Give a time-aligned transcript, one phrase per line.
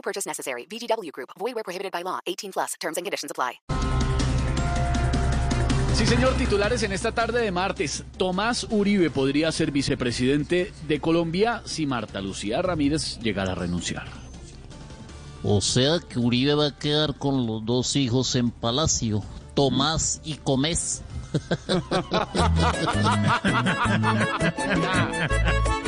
[0.00, 0.66] No purchase necessary.
[0.66, 1.28] VGW Group.
[1.38, 2.20] Void where prohibited by law.
[2.26, 2.74] 18 plus.
[2.80, 3.60] Terms and conditions apply.
[5.94, 8.04] Sí, señor, titulares en esta tarde de martes.
[8.16, 14.08] Tomás Uribe podría ser vicepresidente de Colombia si Marta Lucía Ramírez llegara a renunciar.
[15.42, 19.22] O sea que Uribe va a quedar con los dos hijos en Palacio,
[19.54, 21.02] Tomás y Comés.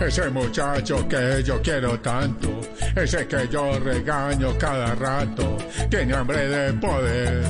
[0.00, 2.60] Ese muchacho que yo quiero tanto,
[2.96, 5.56] ese que yo regaño cada rato,
[5.88, 7.44] tiene hambre de poder.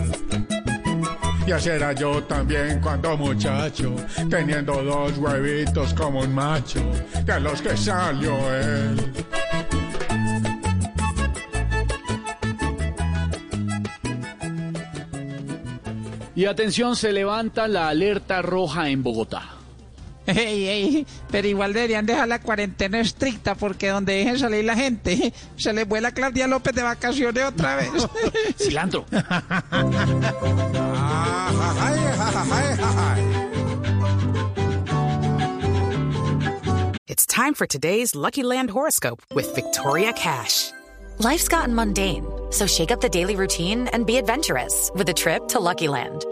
[1.46, 3.96] Y así era yo también cuando muchacho,
[4.30, 6.80] teniendo dos huevitos como un macho,
[7.24, 9.12] de los que salió él.
[16.34, 19.51] Y atención, se levanta la alerta roja en Bogotá.
[20.34, 25.32] Ey, ey, pero igual deberían dejar la cuarentena estricta porque donde dejen salir la gente,
[25.56, 27.90] se les vuela Claudia López de vacaciones otra vez.
[28.56, 29.04] Cilantro.
[37.08, 40.70] It's time for today's Lucky Land horoscope with Victoria Cash.
[41.18, 45.46] Life's gotten mundane, so shake up the daily routine and be adventurous with a trip
[45.48, 46.24] to Lucky Land.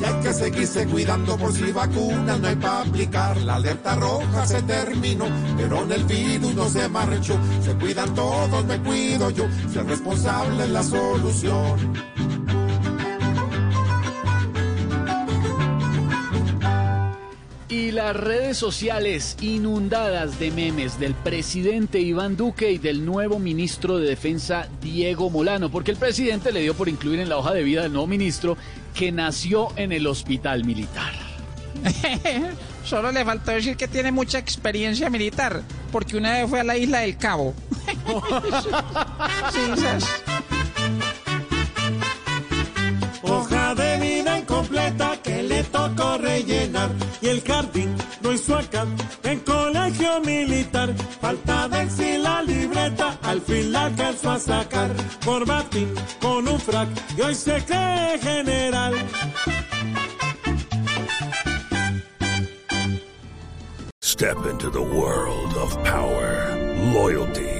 [0.00, 3.36] Y hay que seguirse cuidando por si vacunas no hay para aplicar.
[3.38, 7.38] La alerta roja se terminó, pero en el virus no se marchó.
[7.62, 9.44] Se cuidan todos, me cuido yo.
[9.72, 12.19] Ser responsable es la solución.
[18.02, 24.08] Las redes sociales inundadas de memes del presidente Iván Duque y del nuevo ministro de
[24.08, 27.82] Defensa Diego Molano, porque el presidente le dio por incluir en la hoja de vida
[27.82, 28.56] del nuevo ministro
[28.94, 31.12] que nació en el hospital militar.
[32.86, 35.60] Solo le faltó decir que tiene mucha experiencia militar,
[35.92, 37.52] porque una vez fue a la isla del Cabo.
[39.52, 40.06] Sí, esas-
[43.22, 46.09] Hoja de vida incompleta que le tocó
[47.20, 48.86] y el jardín no hizo acá
[49.22, 50.94] en colegio militar.
[51.20, 54.90] Falta de si la libreta al fin la alcanzó a sacar.
[55.24, 58.94] Corbatín con un frac y hoy se cree general.
[64.02, 66.54] Step into the world of power,
[66.92, 67.59] loyalty,